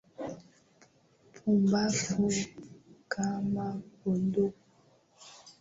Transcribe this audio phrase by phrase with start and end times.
[1.33, 2.25] Pumbafu
[3.11, 3.67] kama
[3.99, 4.53] kondoo.